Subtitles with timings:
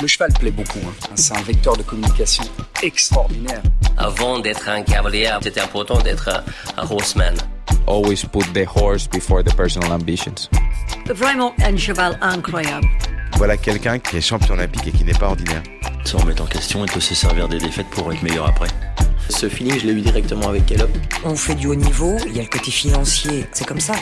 [0.00, 0.78] Le cheval plaît beaucoup.
[0.78, 0.94] Hein.
[1.14, 2.44] C'est un vecteur de communication
[2.82, 3.60] extraordinaire.
[3.98, 6.42] Avant d'être un cavalier, c'était important d'être
[6.78, 7.34] un, horseman.
[7.86, 10.48] Always put the horse before the personal ambitions.
[11.06, 12.86] Vraiment un cheval incroyable.
[13.36, 15.62] Voilà quelqu'un qui est champion olympique et qui n'est pas ordinaire.
[16.04, 18.68] Sans remettre en question, il peut se servir des défaites pour être meilleur après.
[19.28, 20.90] Ce feeling, je l'ai eu directement avec Caleb.
[21.24, 23.94] On fait du haut niveau, il y a le côté financier, c'est comme ça.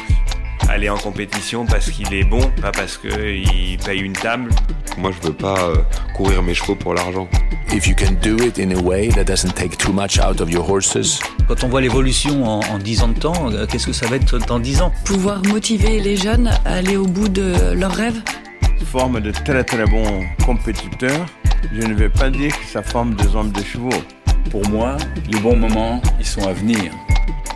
[0.68, 4.51] Aller en compétition parce qu'il est bon, pas parce qu'il paye une table.
[4.98, 5.77] Moi, je veux pas euh,
[6.16, 7.29] courir mes chevaux pour l'argent.
[7.73, 10.51] If you can do it in a way that doesn't take too much out of
[10.51, 11.21] your horses.
[11.47, 14.16] Quand on voit l'évolution en, en 10 ans de temps, euh, qu'est-ce que ça va
[14.16, 14.93] être dans 10 ans?
[15.05, 18.21] Pouvoir motiver les jeunes à aller au bout de leurs rêves?
[18.87, 21.27] Forme de très très bons compétiteurs.
[21.73, 24.02] Je ne vais pas dire que ça forme des hommes de chevaux.
[24.51, 24.96] Pour moi,
[25.30, 26.91] les bons moments, ils sont à venir.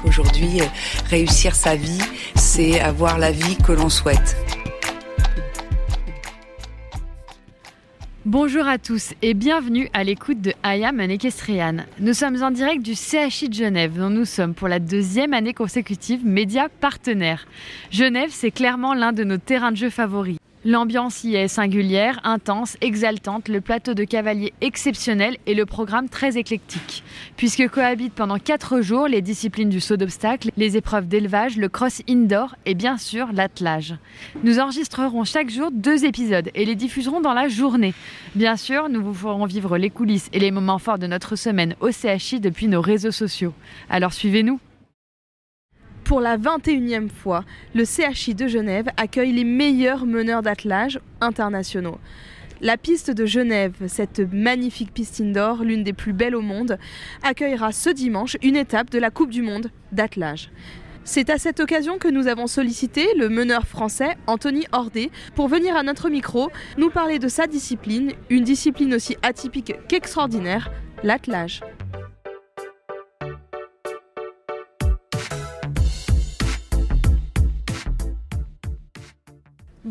[0.05, 0.65] Aujourd'hui, euh,
[1.11, 1.99] réussir sa vie,
[2.37, 4.37] c'est avoir la vie que l'on souhaite.
[8.33, 11.03] Bonjour à tous et bienvenue à l'écoute de I Am.
[11.99, 15.53] Nous sommes en direct du CHI de Genève, dont nous sommes pour la deuxième année
[15.53, 17.47] consécutive média partenaire.
[17.91, 20.39] Genève, c'est clairement l'un de nos terrains de jeu favoris.
[20.65, 26.39] L'ambiance y est singulière, intense, exaltante, le plateau de cavaliers exceptionnel et le programme très
[26.39, 27.03] éclectique.
[27.37, 32.03] Puisque cohabitent pendant 4 jours les disciplines du saut d'obstacle, les épreuves d'élevage, le cross
[32.09, 33.97] indoor et bien sûr l'attelage.
[34.45, 37.93] Nous enregistrerons chaque jour deux épisodes et les diffuserons dans la journée.
[38.37, 41.75] Bien sûr, nous vous ferons vivre les coulisses et les moments forts de notre semaine
[41.81, 43.53] au CHI depuis nos réseaux sociaux.
[43.91, 44.61] Alors suivez-nous
[46.13, 47.43] pour la 21e fois,
[47.75, 51.97] le CHI de Genève accueille les meilleurs meneurs d'attelage internationaux.
[52.61, 56.77] La piste de Genève, cette magnifique piste indoor, l'une des plus belles au monde,
[57.23, 60.51] accueillera ce dimanche une étape de la Coupe du Monde d'attelage.
[61.03, 65.77] C'est à cette occasion que nous avons sollicité le meneur français Anthony Hordé pour venir
[65.77, 70.71] à notre micro nous parler de sa discipline, une discipline aussi atypique qu'extraordinaire,
[71.05, 71.63] l'attelage.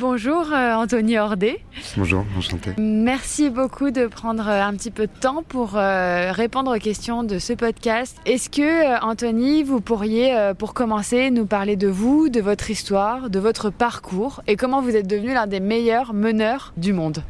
[0.02, 1.60] Bonjour euh, Anthony Hordé.
[1.96, 2.72] Bonjour, enchanté.
[2.80, 7.22] Merci beaucoup de prendre euh, un petit peu de temps pour euh, répondre aux questions
[7.22, 8.18] de ce podcast.
[8.26, 13.38] Est-ce que Anthony, vous pourriez pour commencer nous parler de vous, de votre histoire, de
[13.38, 17.24] votre parcours et comment vous êtes devenu l'un des meilleurs meneurs du monde?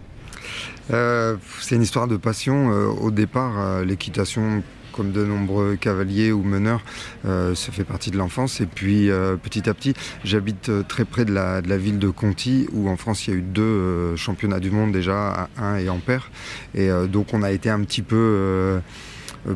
[0.88, 2.70] C'est une histoire de passion.
[3.02, 4.64] au départ, l'équitation
[5.02, 6.84] comme de nombreux cavaliers ou meneurs,
[7.26, 8.62] euh, ça fait partie de l'enfance.
[8.62, 12.68] Et puis euh, petit à petit, j'habite euh, très près de la, ville de Conti,
[12.72, 16.30] où en France il y a eu deux championnats du monde déjà, un et Ampère.
[16.76, 18.80] Et donc on a été un petit peu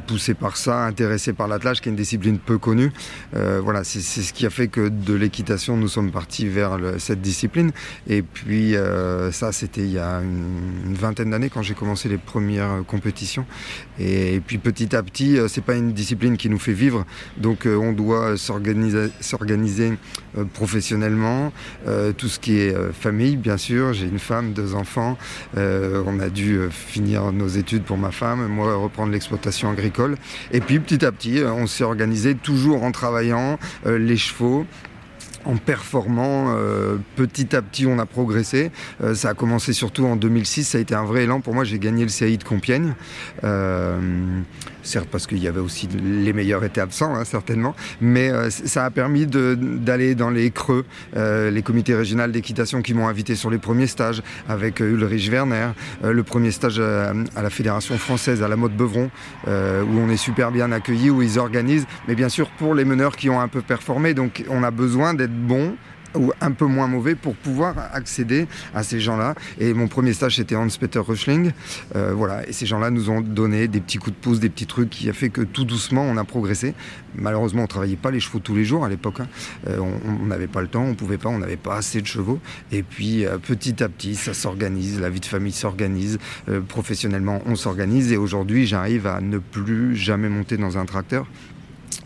[0.08, 2.92] poussé par ça, intéressé par l'attelage, qui est une discipline peu connue.
[3.36, 7.22] Euh, voilà, c'est ce qui a fait que de l'équitation, nous sommes partis vers cette
[7.22, 7.72] discipline.
[8.08, 12.18] Et puis euh, ça, c'était il y a une, vingtaine d'années quand j'ai commencé les
[12.18, 13.46] premières compétitions.
[14.00, 17.06] Et, puis petit à petit, c'est pas une discipline qui nous fait vivre,
[17.38, 19.10] donc on doit s'organiser
[20.54, 21.52] professionnellement,
[22.18, 23.94] tout ce qui est famille, bien sûr.
[23.94, 25.18] J'ai une femme, deux enfants.
[25.56, 30.16] on a dû finir nos études pour ma femme, moi reprendre l'exploitation agricole.
[30.52, 34.66] Et puis petit à petit, euh, on s'est organisé toujours en travaillant euh, les chevaux,
[35.44, 38.72] en performant euh, petit à petit on a progressé.
[39.14, 41.42] Ça a commencé surtout en 2006 ça a été un vrai élan.
[41.42, 42.96] Pour moi j'ai gagné le CAI de Compiègne
[44.86, 48.86] certes parce qu'il y avait aussi les meilleurs étaient absents, hein, certainement, mais euh, ça
[48.86, 50.86] a permis d'aller dans les creux,
[51.16, 55.30] euh, les comités régionaux d'équitation qui m'ont invité sur les premiers stages avec euh, Ulrich
[55.30, 55.70] Werner,
[56.04, 59.10] le premier stage à la Fédération française à la mode Beuvron,
[59.48, 63.16] où on est super bien accueillis, où ils organisent, mais bien sûr pour les meneurs
[63.16, 65.76] qui ont un peu performé, donc on a besoin d'être bon
[66.16, 69.36] ou un peu moins mauvais pour pouvoir accéder à ces gens-là.
[69.60, 71.52] Et mon premier stage, c'était Hans-Peter Röschling.
[71.96, 72.48] Euh, voilà.
[72.48, 75.10] Et ces gens-là nous ont donné des petits coups de pouce, des petits trucs qui
[75.10, 76.74] a fait que tout doucement, on a progressé.
[77.16, 79.20] Malheureusement, on travaillait pas les chevaux tous les jours à l'époque.
[79.20, 79.28] Hein.
[79.68, 82.40] Euh, on n'avait pas le temps, on pouvait pas, on n'avait pas assez de chevaux.
[82.72, 86.18] Et puis, euh, petit à petit, ça s'organise, la vie de famille s'organise,
[86.68, 88.12] professionnellement, on s'organise.
[88.12, 91.28] Et aujourd'hui, j'arrive à ne plus jamais monter dans un tracteur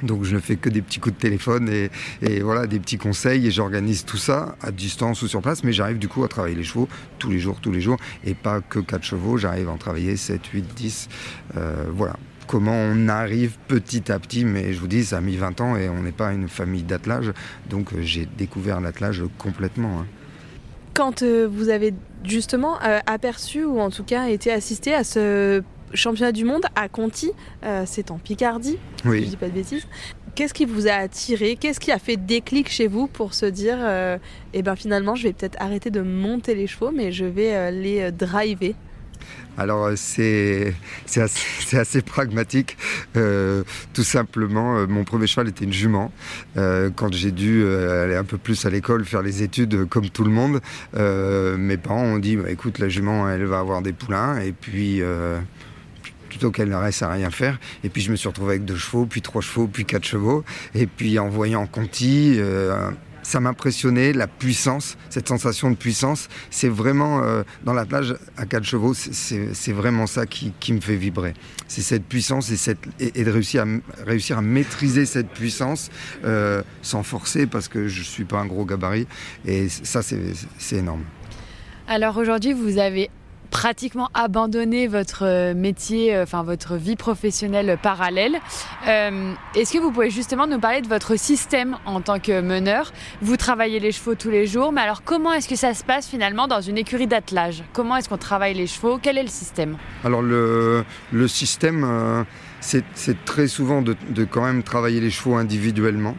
[0.03, 3.47] donc je ne fais que des petits coups de téléphone et, voilà des petits conseils
[3.47, 6.55] et j'organise tout ça à distance ou sur place, mais j'arrive du coup à travailler
[6.55, 6.87] les chevaux
[7.17, 10.15] tous les jours, tous les jours et pas que 4 chevaux, j'arrive à en travailler
[10.15, 11.09] 7, 8, 10.
[11.93, 12.15] voilà
[12.49, 15.75] comment on arrive petit à petit, mais je vous dis, ça a mis 20 ans
[15.75, 17.31] et on n'est pas une famille d'attelage,
[17.69, 19.99] donc euh, j'ai découvert l'attelage complètement.
[19.99, 20.07] Hein.
[20.95, 21.93] Quand euh, vous avez
[22.23, 25.61] justement euh, aperçu ou en tout cas été assisté à ce
[25.93, 27.31] championnat du monde à Conti,
[27.63, 29.23] euh, c'est en Picardie, oui.
[29.23, 29.87] je dis pas de bêtises.
[30.35, 31.55] Qu'est-ce qui vous a attiré?
[31.55, 34.17] Qu'est-ce qui a fait déclic chez vous pour se dire, euh,
[34.53, 37.71] eh ben finalement, je vais peut-être arrêter de monter les chevaux, mais je vais euh,
[37.71, 38.75] les driver?
[39.59, 40.73] Alors c'est
[41.17, 42.77] assez, assez, pragmatique.
[43.17, 43.63] Euh,
[43.93, 46.13] tout simplement, euh, mon premier cheval était une jument.
[46.55, 50.23] Euh, quand j'ai dû aller un peu plus à l'école, faire les études comme tout
[50.23, 50.61] le monde,
[50.93, 54.39] mes parents ont dit bah, écoute, la jument, elle va avoir des poulains.
[54.39, 55.01] Et puis
[56.29, 57.59] plutôt qu'elle ne reste à rien faire.
[57.83, 60.43] Et puis je me suis retrouvé avec deux chevaux, puis trois chevaux, puis quatre chevaux.
[60.73, 62.39] Et puis en voyant Conti,
[63.29, 66.29] ça m'impressionnait, la puissance, cette sensation de puissance.
[66.49, 70.95] C'est vraiment, euh, dans la plage à quatre chevaux, c'est vraiment ça qui, me fait
[70.95, 71.33] vibrer.
[71.67, 75.89] C'est cette puissance et, cette, et, de réussir à, réussir à maîtriser cette puissance
[76.25, 79.07] euh, sans forcer, parce que je ne suis pas un gros gabarit.
[79.45, 81.03] Et ça, c'est énorme.
[81.87, 83.09] Alors aujourd'hui, vous avez
[83.49, 88.37] pratiquement abandonné votre euh, métier, euh, enfin votre vie professionnelle parallèle.
[88.87, 92.91] Euh, est-ce que vous pouvez justement nous parler de votre système en tant que meneur?
[93.21, 96.07] Vous travaillez les chevaux tous les jours, mais alors comment est-ce que ça se passe
[96.07, 97.63] finalement dans une écurie d'attelage?
[97.73, 98.99] Comment est-ce qu'on travaille les chevaux?
[99.01, 99.77] Quel est le système?
[100.03, 100.85] Alors le,
[101.27, 102.25] système,
[102.61, 106.15] c'est très souvent de, quand même travailler les chevaux individuellement,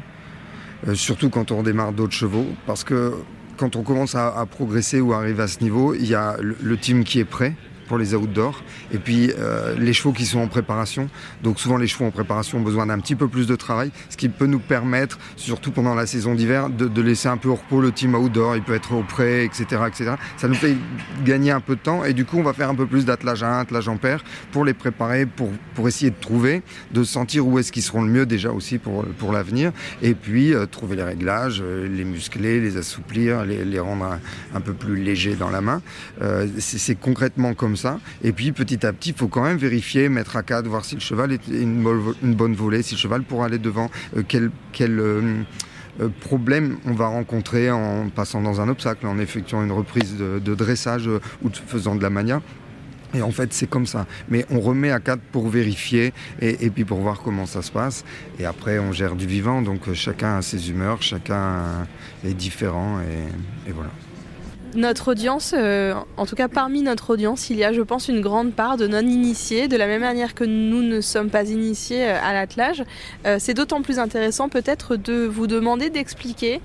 [0.95, 3.15] surtout quand on démarre d'autres chevaux, parce que
[3.61, 6.77] quand on commence à, progresser ou à arriver à ce niveau, il y a le
[6.79, 7.53] team qui est prêt,
[7.91, 8.63] pour les outdoors.
[8.93, 11.11] Et puis euh, les chevaux qui sont en préparation.
[11.43, 14.17] Donc souvent les chevaux en préparation ont besoin d'un petit peu plus de travail, ce
[14.17, 17.81] qui peut nous permettre, surtout pendant la saison d'hiver, de, laisser un peu au repos
[17.81, 18.55] le team outdoor.
[18.55, 20.13] Il peut être au prêt, etc., etc.
[20.37, 20.77] Ça nous fait
[21.25, 23.43] gagner un peu de temps et du coup on va faire un peu plus d'attelage
[23.43, 24.23] à un, attelage en paire
[24.53, 26.63] pour les préparer, pour, pour essayer de trouver,
[26.93, 29.73] de sentir où est-ce qu'ils seront le mieux déjà aussi pour, pour l'avenir.
[30.01, 34.21] Et puis euh, trouver les réglages, euh, les muscler, les assouplir, les, rendre
[34.55, 35.83] un, peu plus légers dans la main.
[36.61, 37.77] c'est concrètement comme
[38.23, 40.95] et puis petit à petit, il faut quand même vérifier, mettre à cadre, voir si
[40.95, 41.83] le cheval est une,
[42.35, 44.51] bonne volée, si le cheval pourra aller devant, euh, quel,
[44.81, 45.43] euh,
[46.01, 50.55] euh, problème on va rencontrer en passant dans un obstacle, en effectuant une reprise de,
[50.55, 51.09] dressage
[51.43, 52.43] ou faisant de la mania.
[53.13, 54.07] Et en fait, c'est comme ça.
[54.29, 58.05] Mais on remet à cadre pour vérifier et, puis pour voir comment ça se passe.
[58.39, 59.63] Et après, on gère du vivant.
[59.63, 61.89] Donc chacun a ses humeurs, chacun
[62.25, 63.01] est différent.
[63.67, 63.91] et voilà.
[64.75, 68.21] Notre audience, euh, en tout cas parmi notre audience, il y a, je pense, une
[68.21, 72.19] grande part de non-initiés, de la même manière que nous ne sommes pas initiés euh,
[72.23, 72.85] à l'attelage.
[73.27, 76.61] Euh, c'est d'autant plus intéressant peut-être de vous demander d'expliquer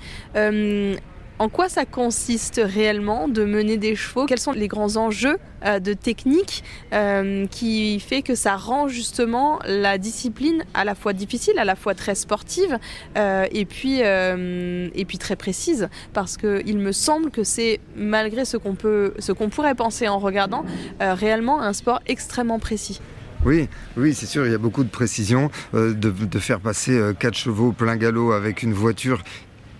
[1.37, 4.25] en quoi ça consiste réellement de mener des chevaux?
[4.25, 9.59] Quels sont les grands enjeux euh, de technique euh, qui fait que ça rend justement
[9.65, 12.79] la discipline à la fois difficile, à la fois très sportive
[13.17, 15.89] euh, et, puis, très précise?
[16.13, 20.19] Parce qu'il me semble que c'est, malgré ce qu'on, peut, ce qu'on pourrait penser en
[20.19, 20.63] regardant,
[20.99, 23.01] réellement un sport extrêmement précis.
[23.45, 25.51] Oui, oui, c'est sûr, il y a beaucoup de précision.
[25.73, 29.21] de, de, faire passer quatre chevaux plein galop avec une voiture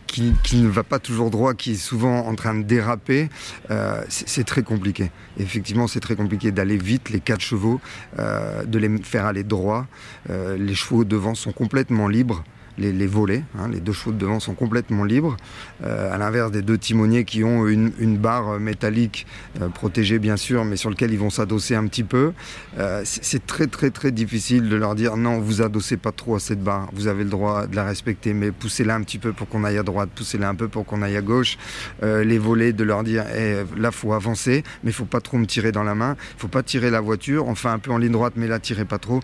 [0.07, 3.29] qui, ne va pas toujours droit, qui est souvent en train de déraper,
[3.71, 5.11] euh, c'est très compliqué.
[5.39, 7.81] Effectivement, c'est très compliqué d'aller vite, les quatre chevaux,
[8.19, 9.87] euh, de les faire aller droit.
[10.29, 12.43] Euh, les chevaux devant sont complètement libres
[12.77, 13.43] les, volets.
[13.57, 15.37] Hein, les deux chevaux de devant sont complètement libres,
[15.83, 19.27] euh, à l'inverse des deux timoniers qui ont une, barre métallique
[19.61, 22.33] euh, protégée bien sûr, mais sur lequel ils vont s'adosser un petit peu.
[22.77, 26.39] Euh, c'est très très très difficile de leur dire non, vous adossez pas trop à
[26.39, 29.47] cette barre, vous avez le droit de la respecter, mais poussez-la un petit peu pour
[29.47, 31.57] qu'on aille à droite, poussez-la un peu pour qu'on aille à gauche.
[32.01, 35.71] les volets, de leur dire eh, là faut avancer, mais faut pas trop me tirer
[35.71, 38.33] dans la main, faut pas tirer la voiture, on fait un peu en ligne droite,
[38.35, 39.21] mais là tirez pas trop.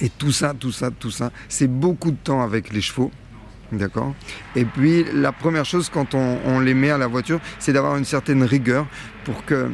[0.00, 3.10] Et tout ça, tout ça, tout ça, c'est beaucoup de temps avec les chevaux.
[3.72, 4.14] D'accord?
[4.56, 8.04] Et puis, la première chose quand on, les met à la voiture, c'est d'avoir une
[8.04, 8.86] certaine rigueur
[9.24, 9.70] pour que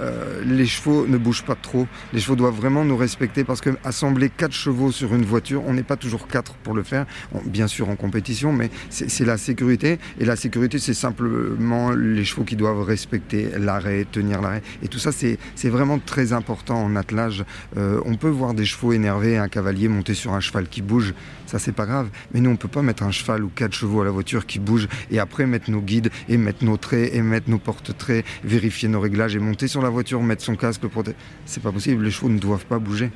[0.00, 1.86] euh, les chevaux ne bougent pas trop.
[2.12, 5.72] Les chevaux doivent vraiment nous respecter parce que assembler quatre chevaux sur une voiture, on
[5.72, 7.06] n'est pas toujours quatre pour le faire.
[7.44, 9.98] bien sûr en compétition, mais c'est la sécurité.
[10.18, 14.62] Et la sécurité, c'est simplement les chevaux qui doivent respecter l'arrêt, tenir l'arrêt.
[14.82, 17.44] Et tout ça, c'est vraiment très important en attelage.
[17.76, 21.14] Euh, on peut voir des chevaux énervés, un cavalier monter sur un cheval qui bouge
[21.46, 22.08] ça c'est pas grave.
[22.32, 24.58] Mais nous on peut pas mettre un cheval ou quatre chevaux à la voiture qui
[24.58, 28.88] bouge et après mettre nos guides et mettre nos traits et mettre nos porte-traits, vérifier
[28.88, 31.16] nos réglages et monter sur la voiture, mettre son casque, le protéger.
[31.44, 33.10] C'est pas possible, les chevaux ne doivent pas bouger.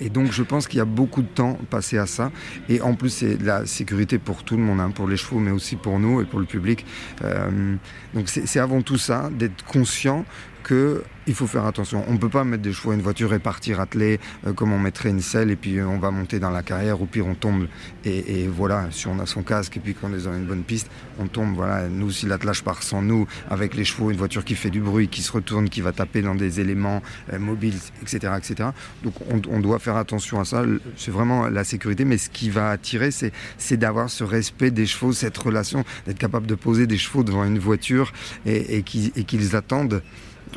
[0.00, 2.32] Et donc je pense qu'il y a beaucoup de temps passé à ça.
[2.68, 5.50] Et en plus c'est la sécurité pour tout le monde, hein, pour les chevaux, mais
[5.50, 6.86] aussi pour nous et pour le public.
[7.22, 7.76] Euh,
[8.14, 10.24] donc c'est avant tout ça, d'être conscient
[10.62, 12.04] que il faut faire attention.
[12.08, 14.72] On ne peut pas mettre des chevaux à une voiture et partir atteler euh, comme
[14.72, 17.26] on mettrait une selle et puis euh, on va monter dans la carrière ou pire
[17.26, 17.68] on tombe.
[18.04, 20.90] Et, voilà, si on a son casque et puis qu'on est dans une bonne piste,
[21.18, 21.54] on tombe.
[21.54, 24.80] Voilà, nous, si l'attelage part sans nous, avec les chevaux, une voiture qui fait du
[24.80, 27.02] bruit, qui se retourne, qui va taper dans des éléments
[27.32, 28.70] euh, mobiles, etc., etc.
[29.04, 30.64] Donc on, doit faire attention à ça.
[30.96, 32.04] C'est vraiment la sécurité.
[32.04, 36.46] Mais ce qui va attirer, c'est d'avoir ce respect des chevaux, cette relation, d'être capable
[36.46, 38.12] de poser des chevaux devant une voiture
[38.46, 40.02] et, et qu'ils attendent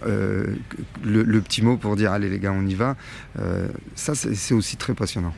[0.05, 0.57] le,
[1.03, 2.95] le, petit mot pour dire allez les gars on y va,
[3.95, 5.33] ça c'est aussi très passionnant.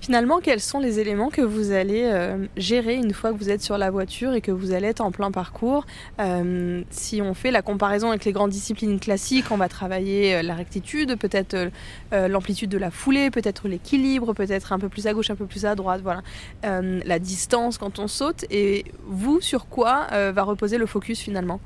[0.00, 3.60] Finalement, quels sont les éléments que vous allez euh, gérer une fois que vous êtes
[3.60, 5.86] sur la voiture et que vous allez être en plein parcours
[6.20, 10.42] euh, Si on fait la comparaison avec les grandes disciplines classiques, on va travailler euh,
[10.42, 11.70] la rectitude, peut-être
[12.12, 15.66] l'amplitude de la foulée, peut-être l'équilibre, peut-être un peu plus à gauche, un peu plus
[15.66, 16.22] à droite, voilà.
[16.62, 18.44] la distance quand on saute.
[18.50, 21.60] Et vous, sur quoi va reposer le focus finalement?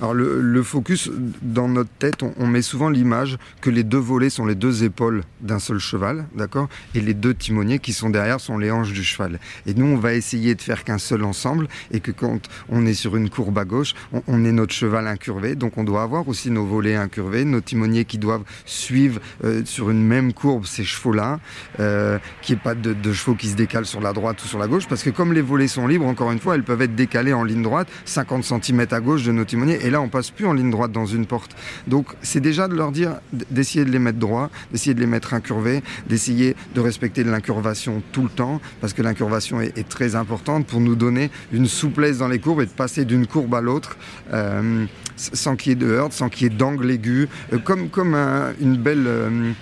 [0.00, 1.10] Alors le, focus,
[1.42, 5.22] dans notre tête, on, met souvent l'image que les deux volets sont les deux épaules
[5.40, 6.68] d'un seul cheval, d'accord?
[6.94, 9.38] Et les deux timoniers qui sont derrière sont les hanches du cheval.
[9.66, 12.94] Et nous, on va essayer de faire qu'un seul ensemble et que quand on est
[12.94, 13.94] sur une courbe à gauche,
[14.26, 15.54] on, est notre cheval incurvé.
[15.54, 19.90] Donc on doit avoir aussi nos volets incurvés, nos timoniers qui doivent suivre euh, sur
[19.90, 21.40] une même courbe ces chevaux-là,
[21.80, 24.46] euh, qu'il n'y ait pas de, de, chevaux qui se décalent sur la droite ou
[24.46, 26.82] sur la gauche, parce que comme les volets sont libres, encore une fois, elles peuvent
[26.82, 30.08] être décalées en ligne droite, 50 cm à gauche de nos timoniers et là on
[30.08, 31.56] passe plus en ligne droite dans une porte.
[31.86, 33.16] Donc c'est déjà de leur dire
[33.50, 38.22] d'essayer de les mettre droits, d'essayer de les mettre incurvés, d'essayer de respecter l'incurvation tout
[38.22, 42.40] le temps, parce que l'incurvation est, très importante pour nous donner une souplesse dans les
[42.40, 43.96] courbes et de passer d'une courbe à l'autre.
[44.32, 44.86] Euh,
[45.16, 48.14] sans qu'il y ait de heurts, sans qu'il y ait d'angle aigu, euh, comme, comme
[48.60, 49.06] une belle...
[49.06, 49.52] Euh,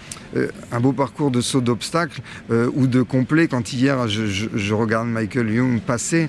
[0.72, 3.48] un beau parcours de saut d'obstacles ou de complet.
[3.48, 6.28] Quand hier je, regarde Michael Young passer,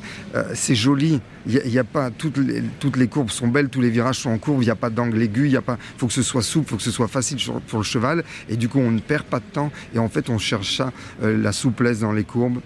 [0.53, 1.21] c'est joli.
[1.47, 4.63] Il y, a, pas toutes les, courbes sont belles, tous les virages sont en courbe,
[4.63, 5.59] il n'y a pas d'angle aigu, il.
[5.97, 8.67] Faut que ce soit souple, faut que ce soit facile pour le cheval, et du
[8.67, 9.71] coup on ne perd pas de temps.
[9.93, 10.81] Et en fait on cherche
[11.21, 12.61] la souplesse dans les courbes,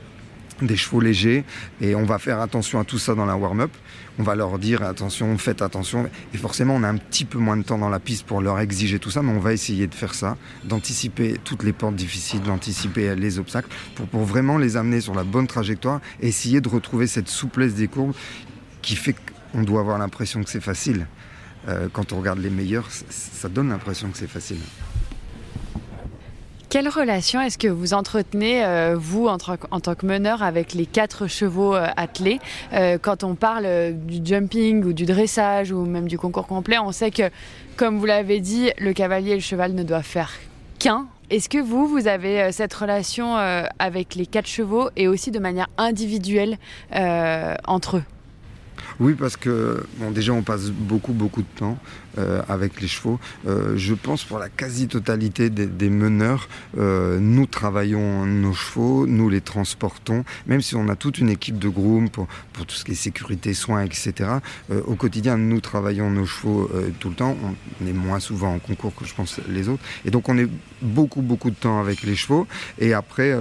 [0.62, 1.44] des chevaux légers
[1.82, 3.72] et on va faire attention à tout ça dans la warm-up.
[4.18, 6.10] On va leur dire attention, faites attention.
[6.34, 8.60] Et forcément, on a un petit peu moins de temps dans la piste pour leur
[8.60, 10.36] exiger tout ça, mais on va essayer de faire ça,
[10.66, 15.24] d'anticiper toutes les portes difficiles, d'anticiper les obstacles pour, pour vraiment les amener sur la
[15.24, 18.13] bonne trajectoire essayer de retrouver cette souplesse des courbes
[18.82, 19.16] qui fait
[19.51, 21.08] qu'on doit avoir l'impression que c'est facile.
[21.68, 24.60] Euh, quand on regarde les meilleurs, ça donne l'impression que c'est facile.
[26.70, 31.26] Quelle relation est-ce que vous entretenez, euh, vous, en, tant que meneur, avec les quatre
[31.26, 32.40] chevaux euh, attelés?
[32.74, 36.92] Euh, Quand on parle du jumping ou du dressage ou même du concours complet, on
[36.92, 37.32] sait que,
[37.76, 40.32] comme vous l'avez dit, le cavalier et le cheval ne doivent faire
[40.78, 41.08] qu'un.
[41.32, 43.36] Est-ce que vous, vous avez cette relation
[43.80, 46.58] avec les quatre chevaux et aussi de manière individuelle
[47.68, 48.04] entre eux?
[49.00, 51.77] Oui, parce que bon, déjà on passe beaucoup beaucoup de temps
[52.18, 53.20] euh, avec les chevaux.
[53.48, 59.41] Euh, je pense pour la quasi-totalité des, meneurs, euh, nous travaillons nos chevaux, nous les
[59.41, 62.91] transportons, même si on a toute une équipe de groom pour, pour tout ce qui
[62.91, 64.29] est sécurité, soins, etc.
[64.70, 67.38] au quotidien, nous travaillons nos chevaux tout le temps.
[67.82, 69.84] On est moins souvent en concours que je pense les autres.
[70.03, 70.50] Et donc on est
[70.82, 72.48] beaucoup beaucoup de temps avec les chevaux.
[72.79, 73.34] Et après,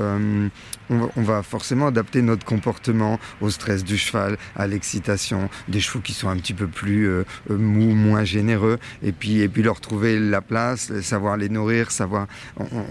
[0.90, 6.12] on va, forcément adapter notre comportement au stress du cheval, à l'excitation, des chevaux qui
[6.12, 9.80] sont un petit peu plus euh, euh, mous, moins généreux, et puis, et puis leur
[9.80, 12.26] trouver la place, savoir les nourrir, savoir.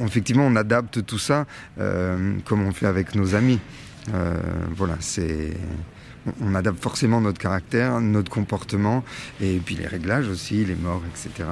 [0.04, 1.46] effectivement, on adapte tout ça
[1.80, 3.60] euh, comme on fait avec nos amis.
[4.76, 5.52] voilà, c'est
[6.42, 9.04] on adapte forcément notre caractère, notre comportement,
[9.42, 11.48] et puis les réglages aussi, les morts, etc.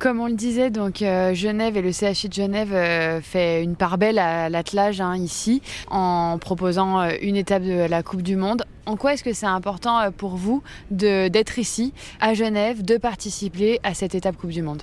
[0.00, 3.98] Comme on le disait, donc Genève et le CHI de Genève euh, fait une part
[3.98, 8.64] belle à l'attelage hein, ici en proposant une étape de la Coupe du Monde.
[8.90, 13.94] En quoi est-ce que c'est important pour vous d'être ici à Genève, de participer à
[13.94, 14.82] cette étape Coupe du Monde?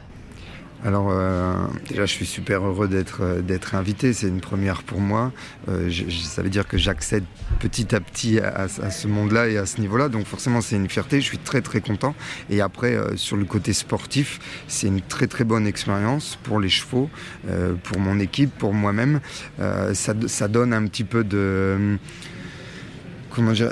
[0.86, 1.54] Alors euh,
[1.90, 5.34] déjà je suis super heureux d'être euh, d'être invité, c'est une première pour moi.
[5.68, 7.26] Euh, ça veut dire que j'accède
[7.60, 11.20] petit à petit à, ce monde-là et à ce niveau-là, donc forcément c'est une fierté,
[11.20, 12.16] je suis très très content.
[12.50, 17.10] Et après sur le côté sportif, c'est une très très bonne expérience pour les chevaux,
[17.84, 19.20] pour mon équipe, pour moi-même.
[19.94, 21.98] Ça, donne un petit peu de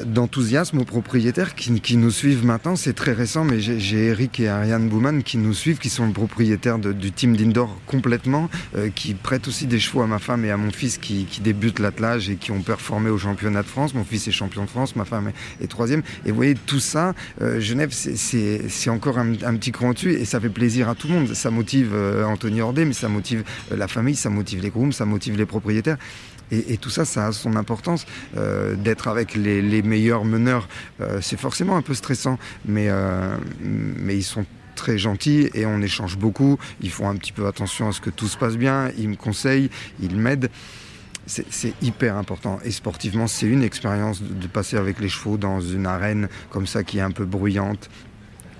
[0.05, 2.75] d'enthousiasme aux propriétaires qui, nous suivent maintenant.
[2.75, 6.79] C'est très récent, mais j'ai Eric et Ariane Bouman qui nous suivent, qui sont propriétaires
[6.79, 10.57] du team d'indoor complètement, euh, qui prêtent aussi des chevaux à ma femme et à
[10.57, 13.93] mon fils qui, débutent l'attelage et qui ont performé au championnat de France.
[13.93, 15.31] Mon fils est champion de France, ma femme
[15.62, 16.01] est, troisième.
[16.25, 20.39] Et vous voyez, tout ça, euh, Genève, c'est encore un, petit cran dessus et ça
[20.39, 21.34] fait plaisir à tout le monde.
[21.34, 23.43] Ça motive euh, Anthony Ordet, mais ça motive
[23.75, 25.98] la famille, ça motive les grooms, ça motive les propriétaires.
[26.51, 28.05] Et, tout ça, ça a son importance.
[28.77, 30.67] D'être avec les, meilleurs meneurs,
[31.01, 34.45] euh, c'est forcément un peu stressant, mais, euh, mais ils sont
[34.75, 36.57] très gentils et on échange beaucoup.
[36.81, 39.15] Ils font un petit peu attention à ce que tout se passe bien, ils me
[39.15, 39.69] conseillent,
[40.01, 40.50] ils m'aident.
[41.27, 42.59] C'est hyper important.
[42.63, 46.83] Et sportivement, c'est une expérience de passer avec les chevaux dans une arène comme ça
[46.83, 47.89] qui est un peu bruyante,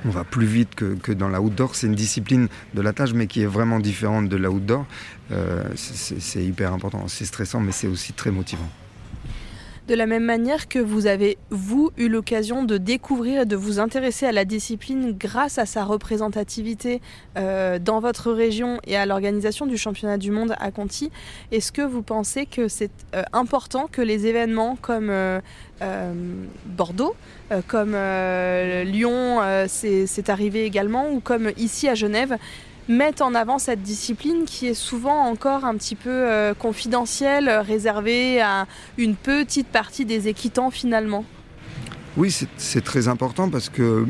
[0.06, 1.75] on va plus vite que, dans la outdoor.
[1.75, 4.86] C'est une discipline de la tâche, mais qui est vraiment différente de la outdoor.
[5.32, 7.08] Euh, c'est hyper important.
[7.08, 8.70] C'est stressant, mais c'est aussi très motivant.
[9.88, 13.80] De la même manière que vous avez, vous, eu l'occasion de découvrir et de vous
[13.80, 17.01] intéresser à la discipline grâce à sa représentativité
[17.38, 21.12] euh, dans votre région et à l'organisation du championnat du monde à Conti,
[21.51, 25.39] est-ce que vous pensez que c'est euh, important que les événements comme euh,
[26.65, 27.15] Bordeaux,
[27.68, 27.96] comme
[28.86, 32.38] Lyon, c'est arrivé également, ou comme ici à Genève,
[32.88, 38.42] mettent en avant cette discipline qui est souvent encore un petit peu euh, confidentielle, réservée
[38.42, 41.25] à une petite partie des équitants finalement.
[42.18, 44.06] Oui, c'est très important parce que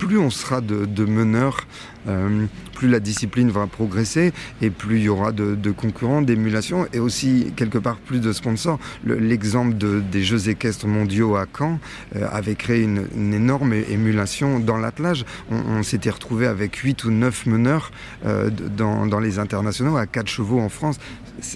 [0.00, 1.66] plus on sera de, meneurs,
[2.08, 6.98] euh, plus la discipline va progresser et plus il y aura de, concurrents, d'émulation et
[6.98, 8.78] aussi quelque part plus de sponsors.
[9.04, 11.78] Le- L'exemple de- des Jeux équestres mondiaux à Caen
[12.16, 15.26] euh, avait créé une, énorme émulation dans l'attelage.
[15.50, 17.90] On, s'était retrouvé avec 8 ou 9 meneurs
[18.24, 20.98] euh, dans, les internationaux à 4 chevaux en France.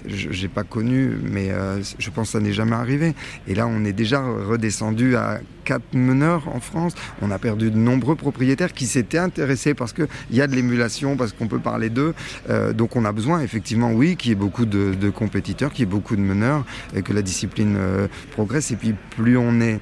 [0.07, 1.51] N'ai pas connu, mais
[1.99, 3.13] je pense que ça n'est jamais arrivé.
[3.47, 6.93] Et là, on est déjà redescendu à 4 meneurs en France.
[7.21, 8.34] On a perdu de nombreux propriétaires
[8.73, 12.13] qui s'étaient intéressés parce qu'il y a de l'émulation, parce qu'on peut parler d'eux.
[12.49, 15.83] Euh, donc on a besoin, effectivement, oui, qu'il y ait beaucoup de, compétiteurs, qu'il y
[15.83, 16.65] ait beaucoup de meneurs,
[16.95, 18.71] et que la discipline euh, progresse.
[18.71, 19.79] Et puis plus on est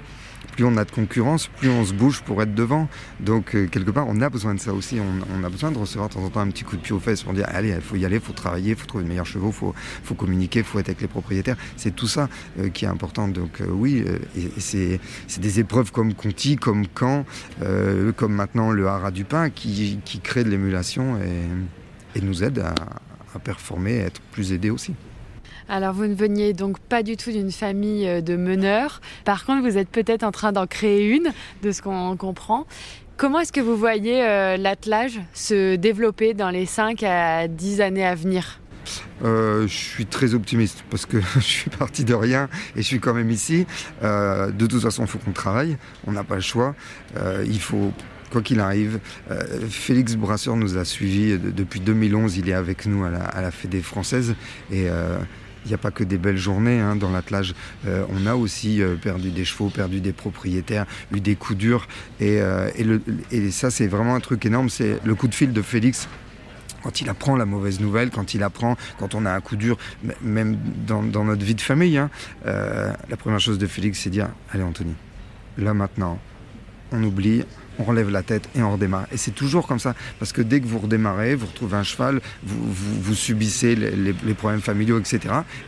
[0.53, 2.87] plus on a de concurrence, plus on se bouge pour être devant.
[3.19, 4.99] Donc, euh, quelque part, on a besoin de ça aussi.
[4.99, 6.99] On, a besoin de recevoir de temps en temps un petit coup de pied aux
[6.99, 9.09] fesses pour dire allez, il faut y aller, il faut travailler, il faut trouver de
[9.09, 11.57] meilleurs chevaux, il faut, communiquer, il faut être avec les propriétaires.
[11.75, 12.29] C'est tout ça
[12.59, 13.27] euh, qui est important.
[13.27, 14.05] Donc, euh, oui,
[14.37, 17.25] et, et c'est des épreuves comme Conti, comme Caen,
[18.15, 22.59] comme maintenant le Haras du Pin qui, créent de l'émulation et, et nous aident
[23.33, 24.93] à, performer, à être plus aidés aussi.
[25.69, 29.01] Alors vous ne veniez donc pas du tout d'une famille euh, de meneurs.
[29.25, 32.65] Par contre, vous êtes peut-être en train d'en créer une, de ce qu'on comprend.
[33.17, 38.05] Comment est-ce que vous voyez euh, l'attelage se développer dans les 5 à 10 années
[38.05, 38.59] à venir?
[39.23, 42.99] Euh, je suis très optimiste parce que je suis parti de rien et je suis
[42.99, 43.65] quand même ici.
[44.01, 45.77] De toute façon, il faut qu'on travaille.
[46.05, 46.75] On n'a pas le choix.
[47.45, 47.93] Il faut
[48.31, 48.99] quoi qu'il arrive.
[49.69, 52.35] Félix Brasseur nous a suivis de- depuis 2011.
[52.37, 54.35] Il est avec nous à la, Fédé française
[54.71, 54.87] et
[55.65, 57.53] il n'y a pas que des belles journées hein, dans l'attelage.
[57.87, 61.87] Euh, on a aussi euh, perdu des chevaux, perdu des propriétaires, eu des coups durs.
[62.19, 62.69] Et, euh,
[63.31, 64.69] et, ça, c'est vraiment un truc énorme.
[64.69, 66.07] C'est le coup de fil de Félix
[66.83, 69.77] quand il apprend la mauvaise nouvelle, quand il apprend, quand on a un coup dur,
[70.21, 72.09] même dans, notre vie de famille, hein,
[72.43, 74.93] la première chose de Félix, c'est dire Allez, Anthony,
[75.57, 76.19] là maintenant,
[76.91, 77.45] on oublie,
[77.79, 79.07] on relève la tête et on redémarre.
[79.11, 82.21] Et c'est toujours comme ça, parce que dès que vous redémarrez, vous retrouvez un cheval,
[82.43, 85.19] vous, subissez les, les- les problèmes familiaux, etc.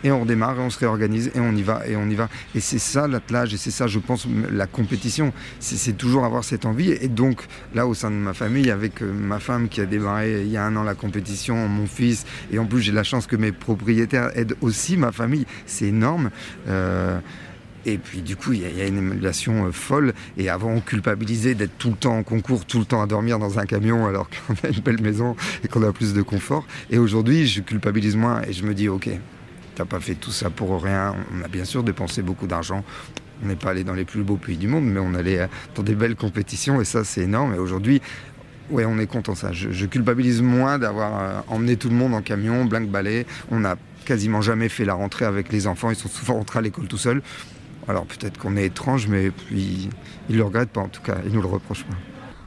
[0.04, 2.30] Et on redémarre et on se réorganise et on y va et on y va.
[2.54, 5.34] Et c'est ça l'attelage et c'est ça, je pense, la compétition.
[5.60, 6.92] C'est c'est toujours avoir cette envie.
[6.92, 7.42] Et donc,
[7.74, 10.58] là, au sein de ma famille, avec euh, ma femme qui a démarré il y
[10.58, 13.52] a un an la compétition, mon fils, et en plus j'ai la chance que mes
[13.52, 16.30] propriétaires aident aussi ma famille, c'est énorme.
[16.68, 17.20] Euh,
[17.86, 20.14] et puis du coup, il y, a- une émulation euh, folle.
[20.38, 23.40] Et avant, on culpabilisait d'être tout le temps en concours, tout le temps à dormir
[23.40, 26.66] dans un camion alors qu'on a une belle maison et qu'on a plus de confort.
[26.90, 29.10] Et aujourd'hui, je culpabilise moins et je me dis, ok,
[29.76, 31.16] t'as pas fait tout ça pour rien.
[31.34, 32.84] On a bien sûr dépensé beaucoup d'argent.
[33.44, 35.48] On n'est pas allé dans les plus beaux pays du monde, mais on allait euh,
[35.76, 37.54] dans des belles compétitions et ça, c'est énorme.
[37.54, 38.02] Et aujourd'hui,
[38.72, 39.52] Ouais, on est content ça.
[39.52, 43.28] Je, culpabilise moins d'avoir euh, emmené tout le monde en camion, blinque balai.
[43.52, 45.92] On n'a quasiment jamais fait la rentrée avec les enfants.
[45.92, 47.22] Ils sont souvent rentrés à l'école tout seuls.
[47.88, 49.90] Alors peut-être qu'on est étrange, mais puis
[50.30, 51.18] ils le regrettent pas en tout cas.
[51.26, 51.96] Ils nous le reprochent pas.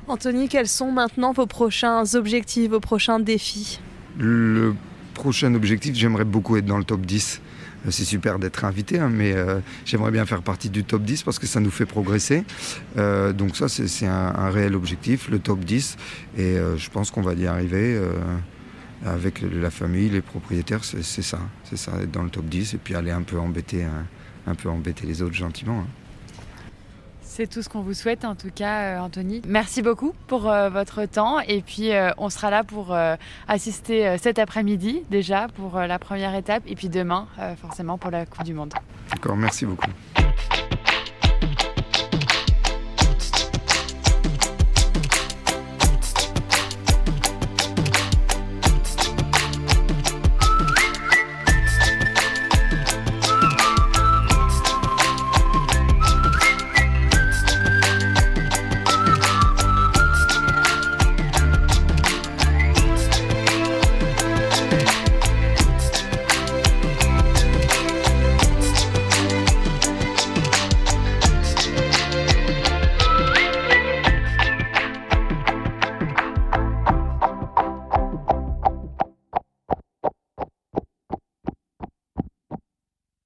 [0.09, 3.79] Anthony, quels sont maintenant vos prochains objectifs, vos prochains défis?
[4.18, 4.74] Le
[5.14, 7.40] prochain objectif, j'aimerais beaucoup être dans le top 10.
[7.87, 11.22] Euh, C'est super d'être invité, hein, mais euh, j'aimerais bien faire partie du top 10
[11.24, 12.44] parce que ça nous fait progresser.
[12.96, 15.96] Euh, donc ça, c'est un, un réel objectif, le top 10.
[16.37, 18.01] Et euh, je pense qu'on va y arriver
[19.07, 20.85] avec la famille, les propriétaires.
[20.85, 23.38] C'est c'est ça, c'est ça, être dans le top 10 et puis aller un peu
[23.38, 24.07] embêter, hein,
[24.48, 25.80] un peu embêter les autres gentiment.
[25.80, 25.87] hein.
[27.22, 29.42] C'est tout ce qu'on vous souhaite en tout cas, euh, Anthony.
[29.46, 33.14] Merci beaucoup pour euh, votre temps et puis euh, on sera là pour euh,
[33.46, 37.28] assister cet après-midi déjà pour la première étape et puis demain
[37.61, 38.74] forcément pour la Coupe du Monde.
[39.12, 39.90] D'accord, merci beaucoup.